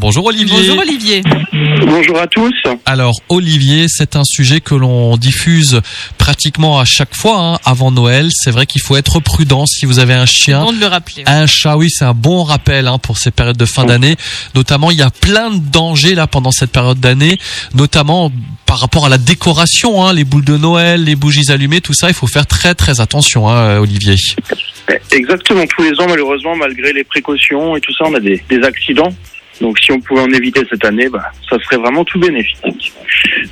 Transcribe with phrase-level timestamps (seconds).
[0.00, 0.56] Bonjour Olivier.
[0.56, 1.22] Bonjour Olivier.
[1.86, 2.52] Bonjour à tous.
[2.86, 5.80] Alors Olivier, c'est un sujet que l'on diffuse
[6.18, 8.30] pratiquement à chaque fois hein, avant Noël.
[8.32, 10.64] C'est vrai qu'il faut être prudent si vous avez un chien.
[10.64, 11.22] Bon de le rappeler.
[11.26, 14.16] Un chat, oui, c'est un bon rappel hein, pour ces périodes de fin d'année.
[14.56, 17.38] Notamment, il y a plein de dangers là pendant cette période d'année,
[17.74, 18.32] notamment
[18.66, 22.08] par rapport à la décoration, hein, les boules de Noël, les bougies allumées, tout ça.
[22.08, 24.16] Il faut faire très très attention, hein, Olivier.
[25.12, 25.64] Exactement.
[25.66, 29.14] Tous les ans, malheureusement, malgré les précautions et tout ça, on a des, des accidents.
[29.60, 32.92] Donc si on pouvait en éviter cette année, bah, ça serait vraiment tout bénéfique.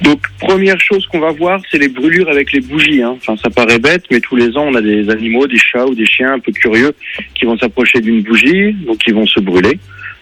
[0.03, 3.03] Donc première chose qu'on va voir, c'est les brûlures avec les bougies.
[3.03, 3.17] Hein.
[3.17, 5.95] Enfin, ça paraît bête, mais tous les ans, on a des animaux, des chats ou
[5.95, 6.93] des chiens un peu curieux
[7.35, 9.79] qui vont s'approcher d'une bougie, donc ils vont se brûler.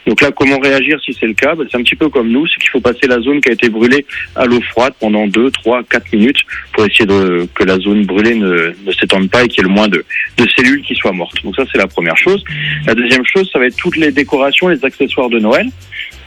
[0.06, 1.54] Donc là, comment réagir si c'est le cas?
[1.54, 3.52] Bah, C'est un petit peu comme nous, c'est qu'il faut passer la zone qui a
[3.52, 6.38] été brûlée à l'eau froide pendant 2, 3, 4 minutes
[6.72, 9.68] pour essayer de, que la zone brûlée ne, ne s'étende pas et qu'il y ait
[9.68, 10.04] le moins de,
[10.38, 11.36] de cellules qui soient mortes.
[11.44, 12.42] Donc ça, c'est la première chose.
[12.86, 15.66] La deuxième chose, ça va être toutes les décorations, les accessoires de Noël.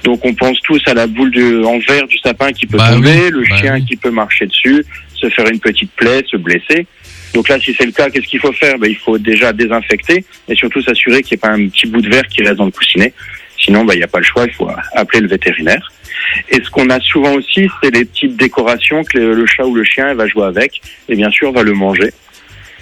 [0.03, 2.91] Donc on pense tous à la boule de, en verre du sapin qui peut Bah
[2.93, 3.85] tomber, oui, le bah chien oui.
[3.85, 6.85] qui peut marcher dessus, se faire une petite plaie, se blesser.
[7.33, 8.77] Donc là, si c'est le cas, qu'est-ce qu'il faut faire?
[8.77, 12.01] Ben, Il faut déjà désinfecter et surtout s'assurer qu'il n'y ait pas un petit bout
[12.01, 13.13] de verre qui reste dans le coussinet.
[13.63, 15.91] Sinon, ben, il n'y a pas le choix, il faut appeler le vétérinaire.
[16.49, 19.73] Et ce qu'on a souvent aussi, c'est les petites décorations que le, le chat ou
[19.73, 22.11] le chien va jouer avec et bien sûr va le manger.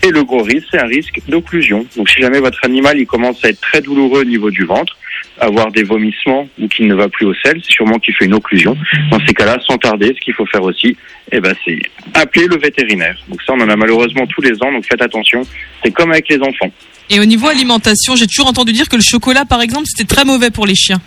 [0.04, 1.86] Et le gros risque, c'est un risque d'occlusion.
[1.96, 4.98] Donc si jamais votre animal il commence à être très douloureux au niveau du ventre,
[5.40, 8.34] avoir des vomissements ou qu'il ne va plus au sel, c'est sûrement qu'il fait une
[8.34, 8.78] occlusion.
[9.10, 10.96] Dans ces cas-là, sans tarder, ce qu'il faut faire aussi,
[11.32, 11.80] eh ben, c'est
[12.14, 13.18] appeler le vétérinaire.
[13.28, 15.42] Donc ça, on en a malheureusement tous les ans, donc faites attention.
[15.84, 16.72] C'est comme avec les enfants.
[17.10, 20.26] Et au niveau alimentation, j'ai toujours entendu dire que le chocolat, par exemple, c'était très
[20.26, 21.02] mauvais pour les chiens.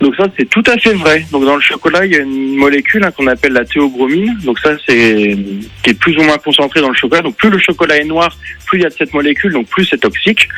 [0.00, 1.26] Donc ça, c'est tout à fait vrai.
[1.30, 4.38] Donc dans le chocolat, il y a une molécule hein, qu'on appelle la théobromine.
[4.44, 5.36] Donc ça, c'est
[5.82, 7.20] qui est plus ou moins concentrée dans le chocolat.
[7.20, 9.84] Donc plus le chocolat est noir, plus il y a de cette molécule, donc plus
[9.84, 10.48] c'est toxique.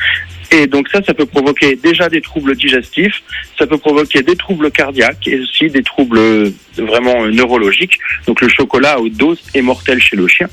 [0.51, 3.21] Et donc ça, ça peut provoquer déjà des troubles digestifs,
[3.57, 7.99] ça peut provoquer des troubles cardiaques et aussi des troubles euh, vraiment neurologiques.
[8.27, 10.47] Donc le chocolat à haute dose est mortel chez le chien.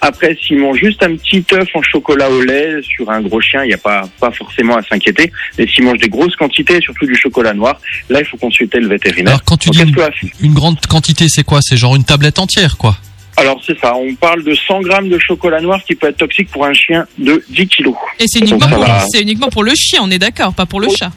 [0.00, 3.64] Après, s'il mange juste un petit œuf en chocolat au lait sur un gros chien,
[3.64, 5.32] il n'y a pas, pas forcément à s'inquiéter.
[5.58, 8.88] Mais s'il mange des grosses quantités, surtout du chocolat noir, là, il faut consulter le
[8.88, 9.34] vétérinaire.
[9.34, 9.92] Alors quand tu Donc, dis
[10.40, 11.60] une, une grande quantité, c'est quoi?
[11.62, 12.96] C'est genre une tablette entière, quoi?
[13.36, 13.94] Alors, c'est ça.
[13.96, 17.06] On parle de 100 grammes de chocolat noir qui peut être toxique pour un chien
[17.18, 17.94] de 10 kilos.
[18.20, 19.04] Et uniquement, va.
[19.10, 21.10] c'est uniquement pour le chien, on est d'accord, pas pour le chat.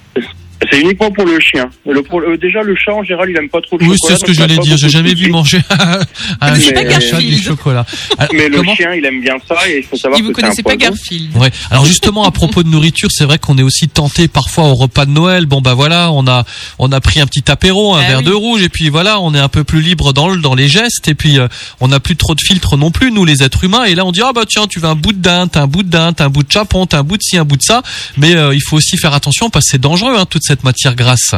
[0.72, 1.70] C'est uniquement pour le chien.
[1.86, 4.16] Le, pour le- déjà, le chat, en général, il aime pas trop le Oui, chocolat.
[4.16, 4.78] c'est ce que j'allais dire.
[4.78, 5.60] J'ai jamais vu manger
[6.42, 7.86] un chat du chocolat.
[8.18, 10.32] Alors, Mais le comment chien, il aime bien ça et il faut savoir Si vous
[10.32, 10.76] que un connaissez pas.
[10.76, 11.36] Garfield?
[11.38, 11.52] Ouais.
[11.70, 15.06] Alors justement à propos de nourriture, c'est vrai qu'on est aussi tenté parfois au repas
[15.06, 15.46] de Noël.
[15.46, 16.46] Bon bah voilà, on a
[16.80, 18.24] on a pris un petit apéro, un Ah verre oui.
[18.26, 20.68] de rouge et puis voilà, on est un peu plus libre dans le dans les
[20.68, 21.48] gestes et puis euh,
[21.82, 24.12] on n'a plus trop de filtres non plus nous les êtres humains et là on
[24.12, 26.30] dit ah bah tiens, tu veux un bout de dinde, un bout de dinde, un
[26.30, 27.82] bout de chapon, un bout de ci, un bout de ça,
[28.18, 30.96] mais euh, il faut aussi faire attention parce que c'est dangereux hein, toute cette matière
[30.96, 31.36] grasse.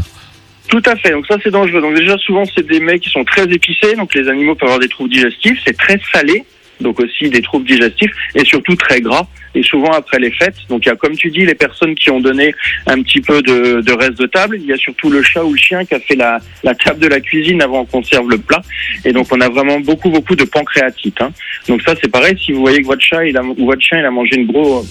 [0.68, 1.12] Tout à fait.
[1.12, 1.82] Donc ça, c'est dangereux.
[1.82, 3.96] Donc déjà, souvent, c'est des mets qui sont très épicés.
[3.96, 5.58] Donc les animaux peuvent avoir des troubles digestifs.
[5.66, 6.44] C'est très salé.
[6.82, 9.28] Donc aussi des troubles digestifs et surtout très gras.
[9.58, 10.58] Et souvent après les fêtes.
[10.70, 12.54] Donc il y a, comme tu dis, les personnes qui ont donné
[12.86, 14.58] un petit peu de, reste de table.
[14.62, 16.40] Il y a surtout le chat ou le chien qui a fait la,
[16.86, 18.62] table de la cuisine avant qu'on serve le plat.
[19.04, 21.20] Et donc on a vraiment beaucoup, beaucoup de pancréatite.
[21.22, 21.32] hein.
[21.68, 22.38] Donc ça, c'est pareil.
[22.38, 23.22] Si vous voyez que votre chat
[23.58, 24.48] ou votre chien il a mangé une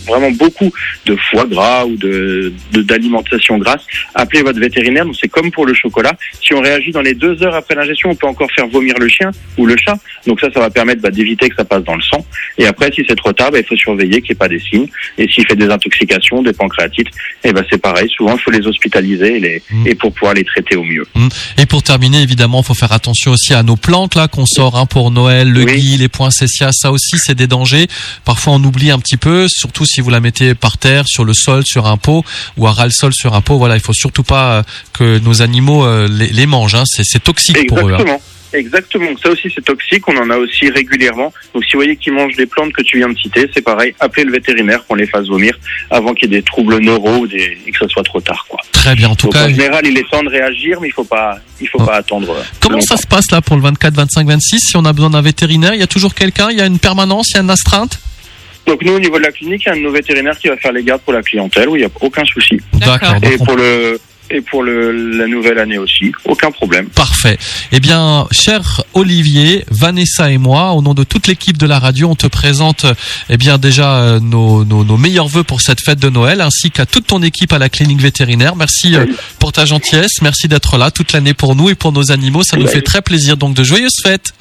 [0.08, 0.72] vraiment beaucoup
[1.06, 5.04] de foie gras ou de- d'alimentation grasse, appelez votre vétérinaire.
[5.04, 6.12] Donc c'est comme pour le chocolat.
[6.42, 9.08] Si on réagit dans les deux heures après l'ingestion, on peut encore faire vomir le
[9.08, 9.96] chien ou le chat.
[10.26, 12.24] Donc ça, ça va permettre bah, d'éviter que ça passe dans le sang.
[12.58, 14.55] Et après, si c'est trop tard, bah, il faut surveiller qu'il n'y ait pas des
[14.60, 14.88] signes.
[15.18, 17.08] Et s'il fait des intoxications, des pancréatites,
[17.44, 18.08] et ben c'est pareil.
[18.16, 19.86] Souvent, il faut les hospitaliser et, les, Mm.
[19.86, 21.06] et pour pouvoir les traiter au mieux.
[21.58, 24.86] Et pour terminer, évidemment, faut faire attention aussi à nos plantes là qu'on sort hein,
[24.86, 25.80] pour Noël, le Oui.
[25.80, 27.86] gui, les poinsettias, ça aussi c'est des dangers.
[28.24, 31.34] Parfois on oublie un petit peu, surtout si vous la mettez par terre, sur le
[31.34, 32.24] sol, sur un pot
[32.56, 33.56] ou à ras le sol sur un pot.
[33.58, 34.62] Voilà, il faut surtout pas euh,
[34.92, 36.74] que nos animaux euh, les, les mangent.
[36.74, 36.84] Hein.
[36.86, 37.92] C'est, toxique pour eux.
[37.94, 38.04] hein.
[38.56, 39.10] Exactement.
[39.22, 40.08] Ça aussi, c'est toxique.
[40.08, 41.32] On en a aussi régulièrement.
[41.54, 43.94] Donc si vous voyez qu'ils mangent des plantes que tu viens de citer, c'est pareil.
[44.00, 45.58] Appelez le vétérinaire qu'on les fasse vomir
[45.90, 48.46] avant qu'il y ait des troubles ou des, et que ce soit trop tard.
[48.48, 48.60] Quoi.
[48.72, 49.08] Très bien.
[49.10, 51.38] En tout Donc cas, en général, il est temps de réagir, mais il faut pas,
[51.60, 51.84] il faut Oh.
[51.86, 52.30] pas attendre.
[52.30, 55.10] euh, comment ça se passe là pour le 24, 25, 26 Si on a besoin
[55.10, 57.42] d'un vétérinaire, il y a toujours quelqu'un, il y a une permanence, il y a
[57.42, 57.98] une astreinte?
[58.66, 60.48] Donc nous, au niveau de la clinique, il y a un de nos vétérinaires qui
[60.48, 62.60] va faire les gardes pour la clientèle, où il n'y a aucun souci.
[62.74, 63.14] D'accord.
[63.22, 64.00] Et pour le
[64.30, 66.86] et pour le, la nouvelle année aussi, aucun problème.
[66.88, 67.38] Parfait.
[67.72, 72.08] Eh bien, cher Olivier, Vanessa et moi, au nom de toute l'équipe de la radio,
[72.10, 72.86] on te présente
[73.30, 76.70] eh bien déjà euh, nos, nos, nos meilleurs vœux pour cette fête de Noël, ainsi
[76.70, 78.56] qu'à toute ton équipe à la clinique vétérinaire.
[78.56, 79.06] Merci euh,
[79.38, 82.42] pour ta gentillesse, merci d'être là toute l'année pour nous et pour nos animaux.
[82.42, 82.70] Ça nous Oui.
[82.72, 83.36] fait très plaisir.
[83.36, 84.32] Donc de joyeuses fêtes.